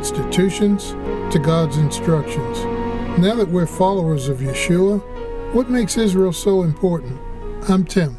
[0.00, 0.92] institutions
[1.30, 2.58] to God's instructions.
[3.18, 4.98] Now that we're followers of Yeshua,
[5.52, 7.20] what makes Israel so important?
[7.68, 8.16] I'm Tim.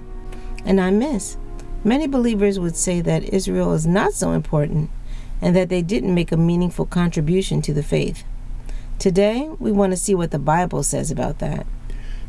[0.64, 1.38] And I'm Miss.
[1.84, 4.92] Many believers would say that Israel is not so important
[5.42, 8.24] and that they didn't make a meaningful contribution to the faith.
[9.00, 11.66] Today, we want to see what the Bible says about that.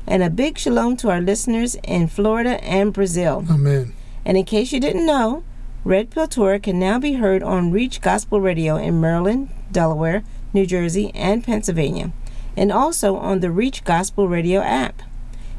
[0.05, 3.45] And a big shalom to our listeners in Florida and Brazil.
[3.49, 3.93] Amen.
[4.25, 5.45] And in case you didn't know,
[5.85, 10.67] Red Pill Torah can now be heard on Reach Gospel Radio in Maryland, Delaware, New
[10.67, 12.11] Jersey, and Pennsylvania,
[12.57, 15.03] and also on the Reach Gospel Radio app.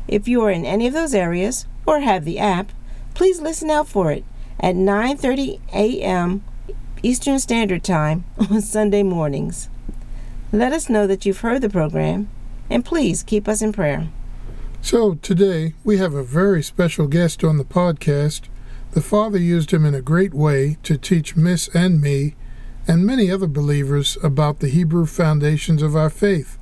[0.08, 2.72] If you are in any of those areas or have the app,
[3.14, 4.24] please listen out for it
[4.60, 6.44] at 9:30 a.m.
[7.04, 9.70] Eastern Standard Time on Sunday mornings.
[10.52, 12.30] Let us know that you've heard the program,
[12.70, 14.08] and please keep us in prayer.
[14.82, 18.48] So, today we have a very special guest on the podcast
[18.98, 22.36] the Father used him in a great way to teach Miss and me
[22.88, 26.57] and many other believers about the Hebrew foundations of our faith.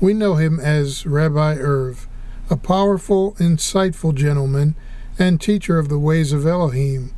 [0.00, 2.08] We know him as Rabbi Irv,
[2.48, 4.74] a powerful, insightful gentleman
[5.18, 7.12] and teacher of the ways of Elohim.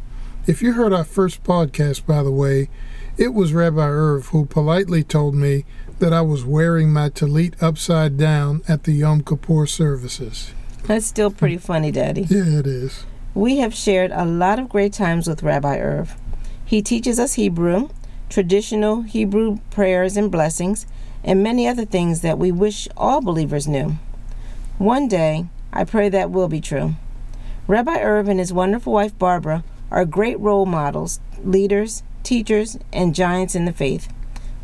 [0.48, 2.69] If you heard our first podcast, by the way,
[3.16, 5.64] it was Rabbi Irv who politely told me
[6.00, 10.53] that I was wearing my tallit upside down at the Yom Kippur services.
[10.82, 12.22] That's still pretty funny, Daddy.
[12.22, 13.04] Yeah, it is.
[13.32, 16.16] We have shared a lot of great times with Rabbi Irv.
[16.64, 17.91] He teaches us Hebrew,
[18.28, 20.87] traditional Hebrew prayers and blessings,
[21.25, 23.97] and many other things that we wish all believers knew.
[24.78, 26.94] One day, I pray that will be true.
[27.66, 33.55] Rabbi Irv and his wonderful wife Barbara are great role models, leaders, teachers, and giants
[33.55, 34.12] in the faith.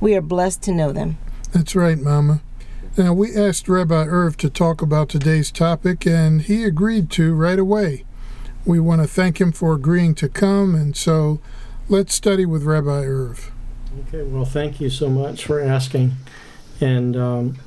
[0.00, 1.18] We are blessed to know them.
[1.52, 2.40] That's right, Mama.
[2.96, 7.58] Now, we asked Rabbi Irv to talk about today's topic, and he agreed to right
[7.58, 8.04] away.
[8.66, 11.40] We want to thank him for agreeing to come, and so
[11.88, 13.52] let's study with Rabbi Irv.
[14.08, 16.12] Okay, well, thank you so much for asking.
[16.80, 17.58] And um,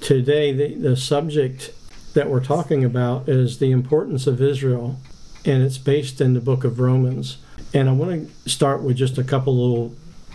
[0.00, 1.72] today, the, the subject
[2.14, 4.96] that we're talking about is the importance of Israel,
[5.44, 7.38] and it's based in the book of Romans.
[7.72, 9.94] And I want to start with just a couple little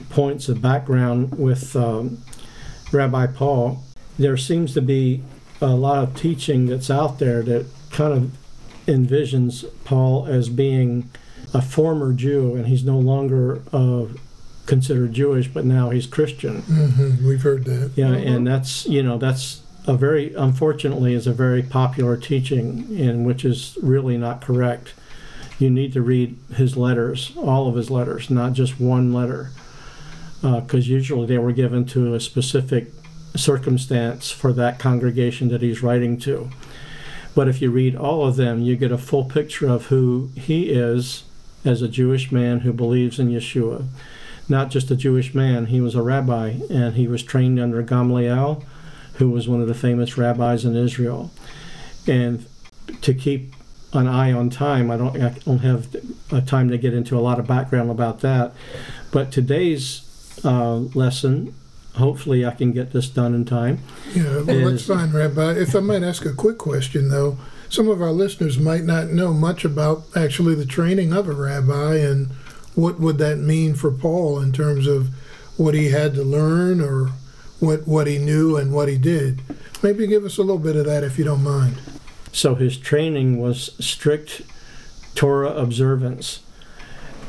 [0.09, 2.23] points of background with um,
[2.91, 3.83] Rabbi Paul.
[4.17, 5.23] There seems to be
[5.61, 8.37] a lot of teaching that's out there that kind of
[8.87, 11.09] envisions Paul as being
[11.53, 14.05] a former Jew, and he's no longer uh,
[14.65, 16.61] considered Jewish, but now he's Christian.
[16.63, 17.27] Mm-hmm.
[17.27, 17.91] We've heard that.
[17.95, 23.25] Yeah, and that's you know that's a very unfortunately is a very popular teaching, and
[23.25, 24.93] which is really not correct.
[25.59, 29.51] You need to read his letters, all of his letters, not just one letter,
[30.41, 32.87] because uh, usually they were given to a specific
[33.35, 36.49] circumstance for that congregation that he's writing to.
[37.35, 40.69] But if you read all of them, you get a full picture of who he
[40.71, 41.23] is
[41.65, 43.85] as a Jewish man who believes in Yeshua.
[44.47, 48.63] Not just a Jewish man, he was a rabbi and he was trained under Gamaliel,
[49.15, 51.31] who was one of the famous rabbis in Israel.
[52.07, 52.45] And
[53.01, 53.53] to keep
[53.93, 57.39] an eye on time, I don't, I don't have time to get into a lot
[57.39, 58.53] of background about that.
[59.11, 61.55] But today's uh, lesson
[61.95, 63.79] hopefully I can get this done in time.
[64.13, 65.53] Yeah, well, that's fine, Rabbi.
[65.53, 67.37] If I might ask a quick question, though,
[67.69, 71.95] some of our listeners might not know much about actually the training of a rabbi
[71.95, 72.29] and
[72.75, 75.09] what would that mean for Paul in terms of
[75.57, 77.11] what he had to learn or
[77.59, 79.41] what what he knew and what he did.
[79.81, 81.77] Maybe give us a little bit of that if you don't mind.
[82.31, 84.41] So his training was strict
[85.15, 86.41] Torah observance.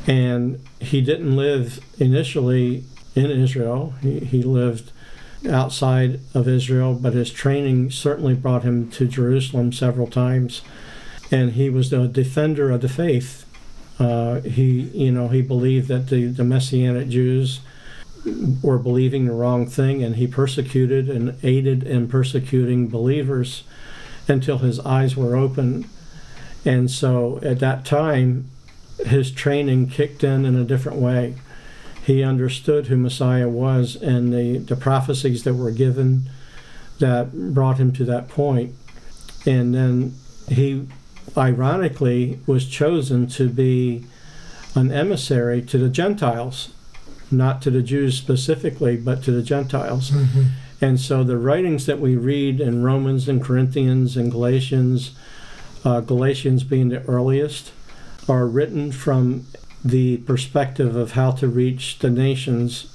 [0.06, 2.84] And he didn't live initially
[3.14, 3.94] in Israel.
[4.02, 4.92] He, he lived
[5.48, 10.62] outside of Israel, but his training certainly brought him to Jerusalem several times.
[11.30, 13.45] And he was a defender of the faith.
[13.98, 17.60] Uh, he, you know, he believed that the, the Messianic Jews
[18.62, 23.64] were believing the wrong thing, and he persecuted and aided in persecuting believers
[24.28, 25.86] until his eyes were opened.
[26.64, 28.50] And so at that time,
[29.04, 31.36] his training kicked in in a different way
[32.06, 36.30] he understood who Messiah was and the, the prophecies that were given
[37.00, 38.76] that brought him to that point.
[39.44, 40.14] And then
[40.48, 40.86] he,
[41.36, 44.04] ironically, was chosen to be
[44.74, 46.70] an emissary to the Gentiles,
[47.30, 50.10] not to the Jews specifically, but to the Gentiles.
[50.10, 50.42] Mm-hmm.
[50.80, 55.12] And so the writings that we read in Romans and Corinthians and Galatians,
[55.84, 57.72] uh, Galatians being the earliest,
[58.28, 59.46] are written from
[59.84, 62.92] the perspective of how to reach the nations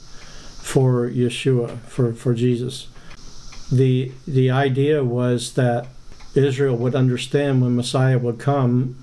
[0.61, 2.87] for Yeshua, for, for Jesus.
[3.71, 5.87] The, the idea was that
[6.35, 8.95] Israel would understand when Messiah would come,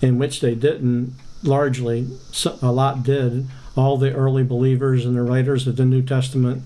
[0.00, 2.06] in which they didn't largely,
[2.62, 3.46] a lot did.
[3.76, 6.62] All the early believers and the writers of the New Testament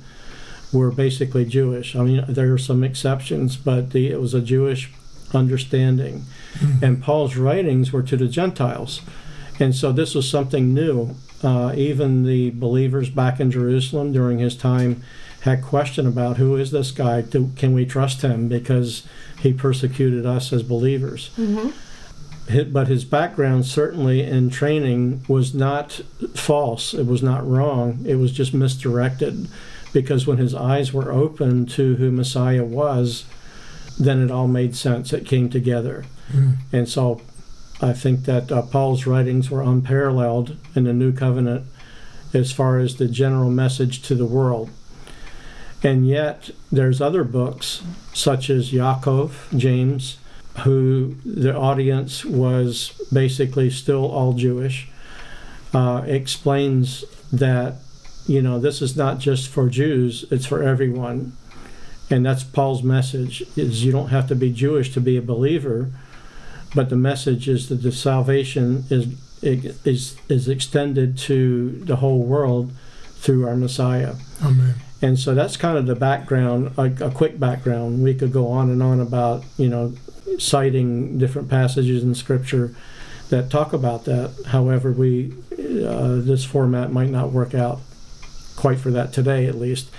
[0.72, 1.94] were basically Jewish.
[1.94, 4.90] I mean, there are some exceptions, but the, it was a Jewish
[5.34, 6.25] understanding.
[6.54, 6.84] Mm-hmm.
[6.84, 9.02] And Paul's writings were to the Gentiles.
[9.60, 11.14] And so this was something new.
[11.42, 15.02] Uh, even the believers back in Jerusalem during his time
[15.42, 17.20] had question about who is this guy?
[17.20, 18.48] Do, can we trust him?
[18.48, 19.04] Because
[19.40, 21.30] he persecuted us as believers.
[21.36, 22.72] Mm-hmm.
[22.72, 26.00] But his background, certainly in training, was not
[26.34, 26.94] false.
[26.94, 28.04] It was not wrong.
[28.06, 29.48] It was just misdirected.
[29.92, 33.24] Because when his eyes were open to who Messiah was,
[33.98, 35.12] then it all made sense.
[35.12, 36.04] It came together.
[36.32, 36.56] Mm.
[36.72, 37.20] And so
[37.82, 41.67] I think that uh, Paul's writings were unparalleled in the New Covenant
[42.32, 44.70] as far as the general message to the world.
[45.82, 47.82] And yet, there's other books,
[48.14, 50.19] such as Yaakov, James,
[50.61, 54.88] who the audience was basically still all Jewish,
[55.75, 57.76] uh, explains that,
[58.28, 61.32] you know, this is not just for Jews, it's for everyone.
[62.08, 65.90] And that's Paul's message, is you don't have to be Jewish to be a believer,
[66.74, 69.08] but the message is that the salvation is,
[69.42, 72.72] is, is extended to the whole world
[73.16, 74.14] through our Messiah.
[74.42, 74.74] Amen.
[75.00, 78.02] And so that's kind of the background, a, a, quick background.
[78.02, 79.94] We could go on and on about, you know,
[80.38, 82.75] citing different passages in Scripture
[83.28, 84.32] that talk about that.
[84.46, 87.80] However, we uh, this format might not work out
[88.56, 89.90] quite for that today, at least.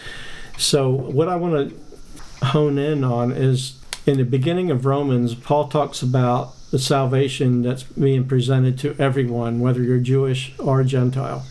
[0.58, 5.68] So what I want to hone in on is in the beginning of Romans, Paul
[5.68, 11.46] talks about the salvation that's being presented to everyone, whether you're Jewish or Gentile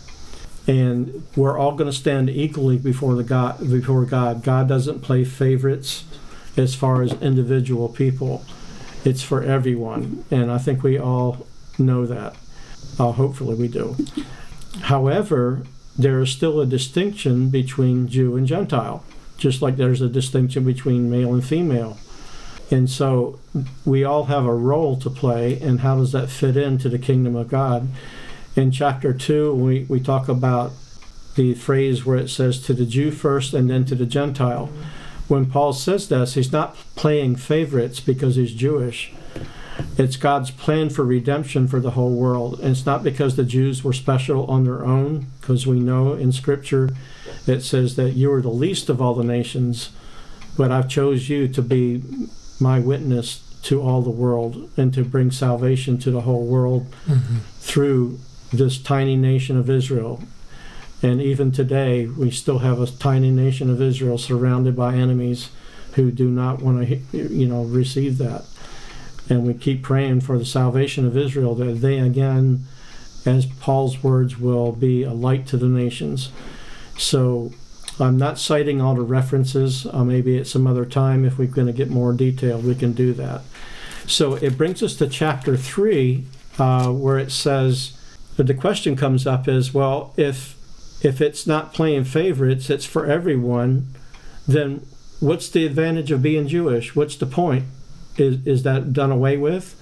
[0.66, 4.42] and we're all going to stand equally before the God before God.
[4.42, 6.04] God doesn't play favorites
[6.56, 8.44] as far as individual people.
[9.04, 11.46] It's for everyone, and I think we all
[11.78, 12.36] know that.
[12.98, 13.96] Uh, hopefully, we do.
[14.82, 15.62] However,
[15.98, 19.04] there is still a distinction between Jew and Gentile,
[19.38, 21.98] just like there's a distinction between male and female.
[22.72, 23.38] And so
[23.84, 27.36] we all have a role to play, and how does that fit into the kingdom
[27.36, 27.88] of God?
[28.56, 30.72] in chapter 2, we, we talk about
[31.36, 34.66] the phrase where it says to the Jew first and then to the Gentile.
[35.28, 39.12] When Paul says this, he's not playing favorites because he's Jewish.
[39.96, 42.60] It's God's plan for redemption for the whole world.
[42.60, 46.32] And it's not because the Jews were special on their own, because we know in
[46.32, 46.90] Scripture
[47.46, 49.90] it says that you are the least of all the nations,
[50.58, 52.02] but I've chose you to be
[52.62, 57.38] my witness to all the world and to bring salvation to the whole world mm-hmm.
[57.58, 58.18] through
[58.52, 60.22] this tiny nation of Israel.
[61.02, 65.50] And even today, we still have a tiny nation of Israel surrounded by enemies
[65.94, 68.44] who do not want to, you know, receive that.
[69.28, 72.64] And we keep praying for the salvation of Israel that they again,
[73.24, 76.30] as Paul's words, will be a light to the nations.
[76.96, 77.52] So
[78.00, 79.86] I'm not citing all the references.
[79.86, 82.92] Uh, maybe at some other time, if we're going to get more detailed, we can
[82.92, 83.42] do that.
[84.06, 86.24] So it brings us to chapter 3,
[86.58, 87.98] uh, where it says,
[88.36, 90.56] the question comes up is, well, if
[91.04, 93.92] if it's not playing favorites, it's for everyone,
[94.46, 94.86] then
[95.20, 96.94] what's the advantage of being Jewish?
[96.94, 97.64] What's the point?
[98.16, 99.76] Is is that done away with?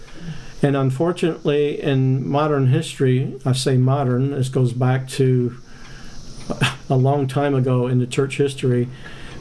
[0.63, 5.57] And unfortunately, in modern history, I say modern, this goes back to
[6.89, 8.89] a long time ago in the church history,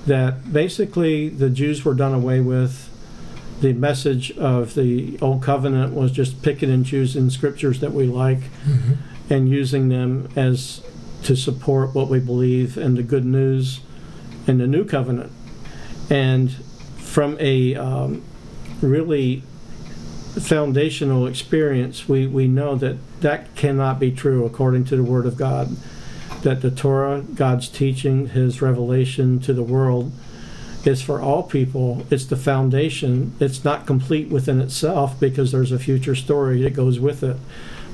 [0.06, 2.88] that basically the Jews were done away with.
[3.62, 8.40] The message of the Old Covenant was just picking and choosing scriptures that we like.
[8.40, 8.94] Mm-hmm
[9.30, 10.82] and using them as
[11.24, 13.82] to support what we believe in the good news
[14.48, 15.32] in the new covenant.
[16.10, 16.52] And
[16.98, 18.24] from a um,
[18.82, 19.44] really
[20.40, 25.38] foundational experience, we, we know that that cannot be true according to the Word of
[25.38, 25.76] God.
[26.44, 30.12] That the Torah, God's teaching, His revelation to the world,
[30.86, 32.06] is for all people.
[32.10, 33.36] It's the foundation.
[33.40, 37.38] It's not complete within itself because there's a future story that goes with it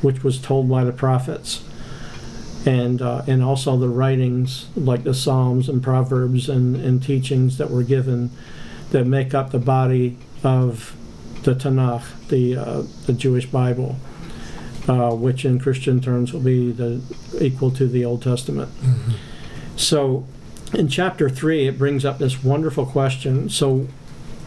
[0.01, 1.63] which was told by the prophets,
[2.65, 7.69] and uh, and also the writings like the Psalms and Proverbs and, and teachings that
[7.69, 8.29] were given
[8.91, 10.95] that make up the body of
[11.43, 13.97] the Tanakh, the uh, the Jewish Bible,
[14.87, 17.01] uh, which in Christian terms will be the
[17.39, 18.71] equal to the Old Testament.
[18.81, 19.11] Mm-hmm.
[19.75, 20.25] So
[20.73, 23.49] in chapter 3, it brings up this wonderful question.
[23.49, 23.87] So,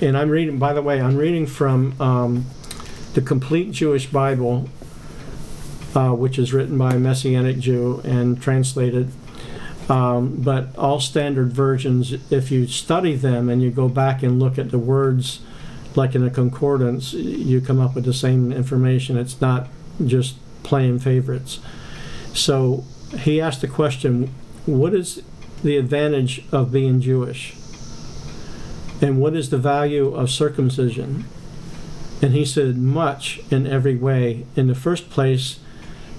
[0.00, 2.46] and I'm reading, by the way, I'm reading from um,
[3.14, 4.68] the Complete Jewish Bible,
[5.94, 9.10] uh, which is written by a Messianic Jew and translated.
[9.88, 14.58] Um, but all standard versions, if you study them and you go back and look
[14.58, 15.40] at the words,
[15.94, 19.16] like in a concordance, you come up with the same information.
[19.16, 19.68] It's not
[20.04, 21.60] just playing favorites.
[22.34, 22.84] So
[23.20, 24.32] he asked the question
[24.66, 25.22] what is
[25.62, 27.56] the advantage of being Jewish?
[29.00, 31.24] And what is the value of circumcision?
[32.20, 34.44] And he said, much in every way.
[34.56, 35.60] In the first place,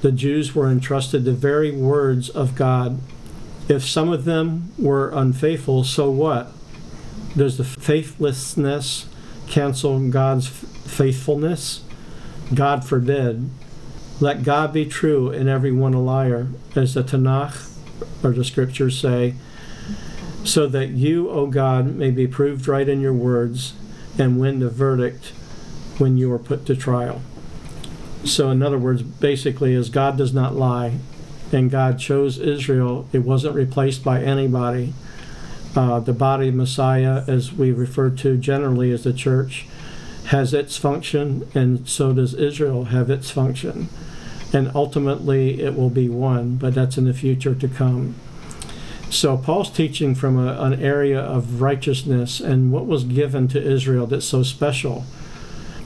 [0.01, 2.99] the Jews were entrusted the very words of God.
[3.67, 6.51] If some of them were unfaithful, so what?
[7.35, 9.07] Does the faithlessness
[9.47, 11.83] cancel God's faithfulness?
[12.53, 13.49] God forbid.
[14.19, 17.69] Let God be true and every one a liar, as the Tanakh
[18.23, 19.35] or the scriptures say,
[20.43, 23.73] so that you, O God, may be proved right in your words
[24.17, 25.27] and win the verdict
[25.99, 27.21] when you are put to trial.
[28.25, 30.99] So, in other words, basically, as God does not lie,
[31.51, 34.93] and God chose Israel, it wasn't replaced by anybody.
[35.75, 39.67] Uh, the body of Messiah, as we refer to generally as the church,
[40.29, 43.89] has its function, and so does Israel have its function.
[44.53, 48.13] And ultimately, it will be one, but that's in the future to come.
[49.09, 54.05] So, Paul's teaching from a, an area of righteousness and what was given to Israel
[54.05, 55.03] that's so special.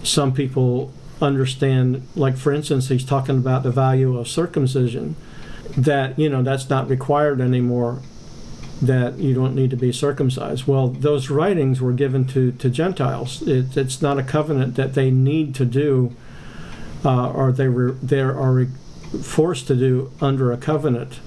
[0.03, 5.15] Some people understand, like for instance, he's talking about the value of circumcision,
[5.77, 8.01] that, you know, that's not required anymore
[8.85, 10.67] that you don't need to be circumcised.
[10.67, 13.41] Well, those writings were given to, to Gentiles.
[13.43, 16.15] It, it's not a covenant that they need to do
[17.05, 18.65] uh, or they were they are
[19.21, 21.19] forced to do under a covenant.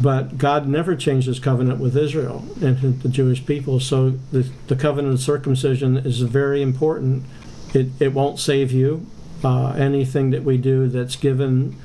[0.00, 3.78] But God never changed his covenant with Israel and the Jewish people.
[3.78, 7.24] So the, the covenant of circumcision is very important.
[7.72, 9.06] It, it won't save you.
[9.44, 11.76] Uh, anything that we do that's given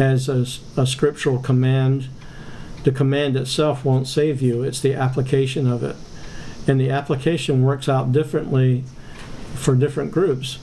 [0.00, 0.46] as a,
[0.80, 2.08] a scriptural command
[2.84, 5.96] the command itself won't save you, it's the application of it.
[6.66, 8.84] And the application works out differently
[9.54, 10.58] for different groups.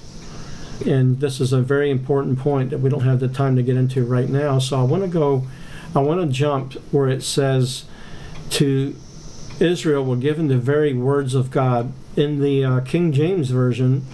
[0.86, 3.78] And this is a very important point that we don't have the time to get
[3.78, 4.60] into right now.
[4.60, 5.46] So I want to go,
[5.94, 7.86] I want to jump where it says
[8.52, 8.96] to
[9.60, 11.94] Israel were given the very words of God.
[12.16, 14.06] In the uh, King James Version,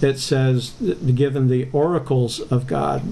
[0.00, 0.70] it says
[1.14, 3.02] given the oracles of God.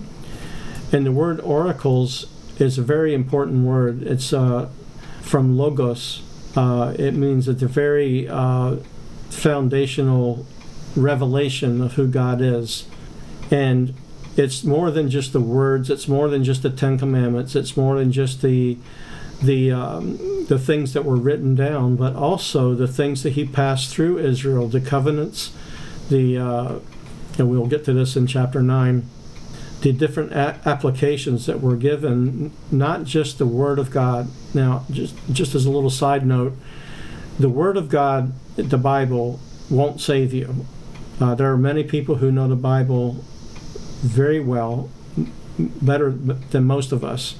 [0.92, 2.26] And the word oracles
[2.60, 4.02] is a very important word.
[4.02, 4.68] It's uh,
[5.22, 6.22] from logos.
[6.56, 8.76] Uh, it means it's a very uh,
[9.30, 10.46] foundational
[10.96, 12.86] revelation of who God is.
[13.50, 13.94] And
[14.36, 15.90] it's more than just the words.
[15.90, 17.54] It's more than just the Ten Commandments.
[17.54, 18.78] It's more than just the
[19.42, 23.88] the um, the things that were written down, but also the things that He passed
[23.88, 25.52] through Israel, the covenants,
[26.08, 26.78] the uh,
[27.38, 29.08] and we'll get to this in chapter nine
[29.82, 34.28] the different a- applications that were given, not just the Word of God.
[34.54, 36.54] Now, just just as a little side note,
[37.38, 40.66] the Word of God, the Bible, won't save you.
[41.20, 43.24] Uh, there are many people who know the Bible
[44.02, 44.90] very well,
[45.58, 47.36] better than most of us,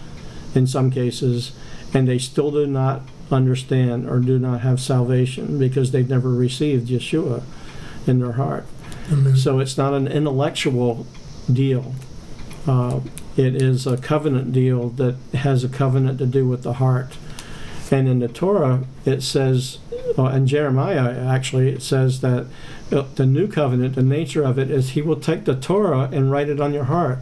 [0.55, 1.53] in some cases,
[1.95, 6.89] and they still do not understand or do not have salvation because they've never received
[6.89, 7.43] Yeshua
[8.07, 8.67] in their heart.
[9.11, 9.37] Amen.
[9.37, 11.07] So it's not an intellectual
[11.53, 11.95] deal.
[12.71, 13.01] Uh,
[13.37, 17.17] it is a covenant deal that has a covenant to do with the heart.
[17.91, 19.79] And in the Torah, it says,
[20.17, 22.47] well, in Jeremiah, actually, it says that
[22.93, 26.31] uh, the new covenant, the nature of it is he will take the Torah and
[26.31, 27.19] write it on your heart.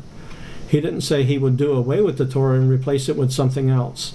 [0.68, 3.70] He didn't say he would do away with the Torah and replace it with something
[3.70, 4.14] else.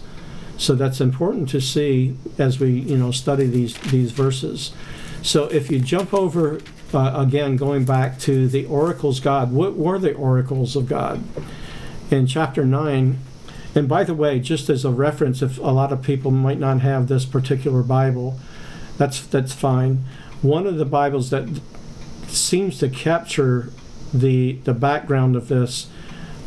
[0.57, 4.71] So that's important to see as we, you know, study these these verses.
[5.23, 6.59] So if you jump over
[6.93, 11.23] uh, again, going back to the oracles God, what were the oracles of God?
[12.11, 13.17] In chapter 9,
[13.75, 16.81] and by the way, just as a reference, if a lot of people might not
[16.81, 18.39] have this particular Bible,
[18.97, 20.03] that's that's fine.
[20.41, 21.61] One of the Bibles that
[22.27, 23.71] seems to capture
[24.13, 25.87] the the background of this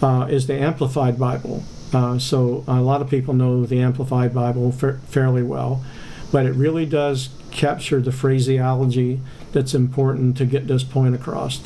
[0.00, 1.65] uh, is the Amplified Bible.
[1.93, 5.85] Uh, so a lot of people know the Amplified Bible fa- fairly well,
[6.33, 9.21] but it really does capture the phraseology
[9.52, 11.61] that's important to get this point across.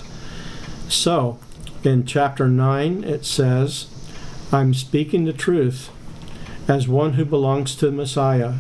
[0.89, 1.39] So,
[1.83, 3.87] in chapter 9, it says,
[4.53, 5.91] I'm speaking the truth
[6.69, 8.55] as one who belongs to the Messiah.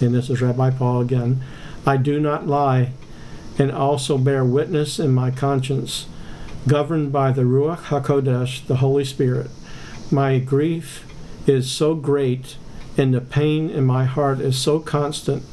[0.00, 1.42] And this is Rabbi Paul again.
[1.86, 2.92] I do not lie,
[3.58, 6.06] and also bear witness in my conscience,
[6.66, 9.50] governed by the Ruach HaKodesh, the Holy Spirit.
[10.10, 11.06] My grief
[11.46, 12.56] is so great
[12.98, 15.44] and the pain in my heart is so constant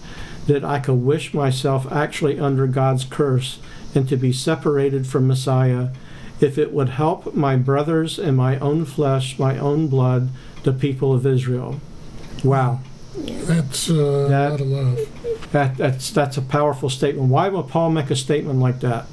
[0.47, 3.59] that I could wish myself actually under God's curse
[3.93, 5.89] and to be separated from Messiah
[6.41, 10.29] if it would help my brothers and my own flesh, my own blood,
[10.63, 11.79] the people of Israel.
[12.43, 12.81] Wow.
[13.17, 15.51] That's uh, That- a lot of love.
[15.51, 17.29] That, that's, that's a powerful statement.
[17.29, 19.05] Why would Paul make a statement like that?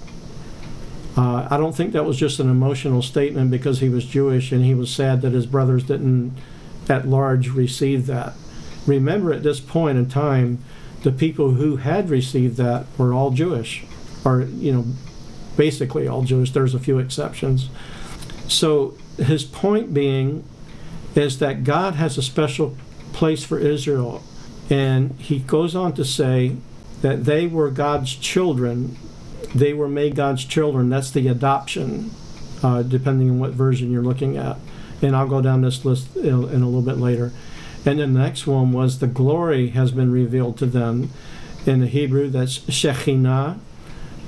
[1.16, 4.64] Uh, I don't think that was just an emotional statement because he was Jewish and
[4.64, 6.32] he was sad that his brothers didn't
[6.88, 8.34] at large received that.
[8.86, 10.62] Remember, at this point in time,
[11.02, 13.84] the people who had received that were all Jewish,
[14.24, 14.84] or, you know,
[15.56, 16.50] basically all Jewish.
[16.52, 17.68] There's a few exceptions.
[18.48, 20.44] So his point being
[21.14, 22.76] is that God has a special
[23.12, 24.22] place for Israel.
[24.70, 26.56] And he goes on to say
[27.02, 28.96] that they were God's children.
[29.54, 30.88] They were made God's children.
[30.88, 32.10] That's the adoption,
[32.62, 34.56] uh, depending on what version you're looking at.
[35.02, 37.32] And I'll go down this list in, in a little bit later.
[37.84, 41.10] And then the next one was the glory has been revealed to them.
[41.66, 43.58] In the Hebrew, that's Shekhinah.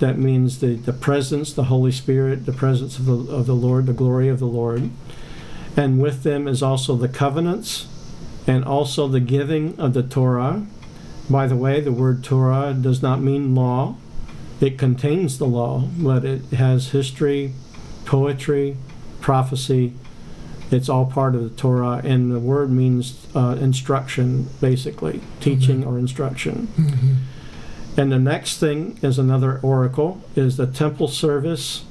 [0.00, 3.86] That means the, the presence, the Holy Spirit, the presence of the, of the Lord,
[3.86, 4.90] the glory of the Lord.
[5.76, 7.86] And with them is also the covenants
[8.46, 10.66] and also the giving of the Torah.
[11.30, 13.96] By the way, the word Torah does not mean law.
[14.60, 17.52] It contains the law, but it has history,
[18.04, 18.76] poetry,
[19.20, 19.94] prophecy.
[20.70, 25.98] It's all part of the Torah, and the word means uh, instruction, basically, teaching or
[25.98, 26.68] instruction.
[26.76, 27.16] Mhm.
[27.96, 31.84] And the next thing is another oracle, is the temple service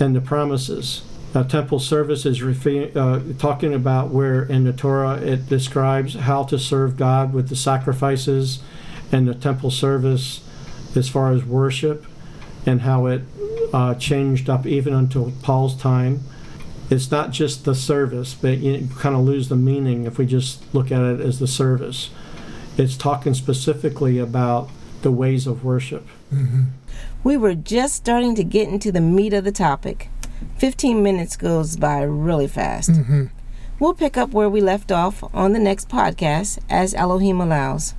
[0.00, 1.02] and the promises.
[1.34, 6.58] Now, temple service is uh, talking about where in the Torah it describes how to
[6.58, 8.60] serve God with the sacrifices
[9.10, 10.40] and the temple service
[10.94, 12.06] as far as worship
[12.64, 13.22] and how it
[13.72, 16.20] uh, changed up even until Paul's time.
[16.90, 20.62] It's not just the service, but you kind of lose the meaning if we just
[20.74, 22.10] look at it as the service.
[22.76, 24.68] It's talking specifically about
[25.02, 26.06] the ways of worship.
[26.32, 26.66] Mhm.
[27.22, 30.10] We were just starting to get into the meat of the topic.
[30.58, 32.90] 15 minutes goes by really fast.
[32.90, 33.30] Mhm.
[33.80, 37.94] We'll pick up where we left off on the next podcast as Elohim allows.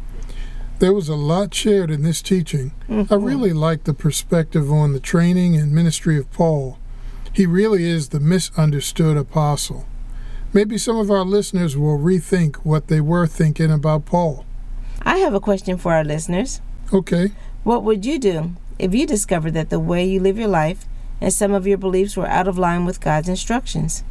[0.79, 2.71] There was a lot shared in this teaching.
[2.89, 6.77] I really like the perspective on the training and ministry of Paul.
[7.35, 9.85] He really is the misunderstood apostle.
[10.53, 14.45] Maybe some of our listeners will rethink what they were thinking about Paul.
[15.01, 16.61] I have a question for our listeners.
[16.93, 17.33] Okay,
[17.65, 20.85] What would you do if you discovered that the way you live your life
[21.19, 24.05] and some of your beliefs were out of line with God's instructions?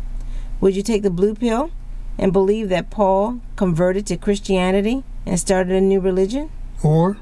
[0.61, 1.71] Would you take the blue pill
[2.19, 6.51] and believe that Paul converted to Christianity and started a new religion?
[6.83, 7.17] or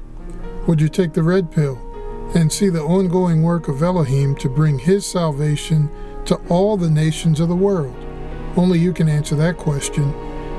[0.67, 1.79] would you take the red pill
[2.35, 5.89] and see the ongoing work of Elohim to bring his salvation
[6.25, 7.95] to all the nations of the world?
[8.55, 10.13] Only you can answer that question,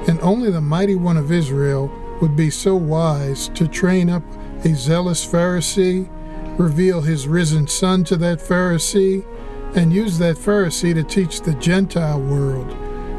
[0.09, 4.23] and only the mighty one of Israel would be so wise to train up
[4.65, 6.09] a zealous Pharisee,
[6.59, 9.25] reveal his risen son to that Pharisee,
[9.77, 12.69] and use that Pharisee to teach the Gentile world.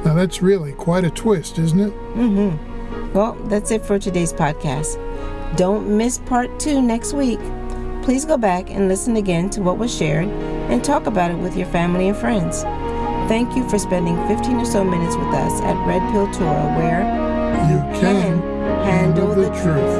[0.05, 1.93] Now that's really quite a twist, isn't it?
[2.15, 3.13] Mm-hmm.
[3.13, 4.95] Well, that's it for today's podcast.
[5.57, 7.39] Don't miss part two next week.
[8.05, 10.27] Please go back and listen again to what was shared
[10.69, 12.61] and talk about it with your family and friends.
[13.27, 17.01] Thank you for spending 15 or so minutes with us at Red Pill Torah, where
[17.65, 18.39] You can
[18.83, 19.94] handle the truth.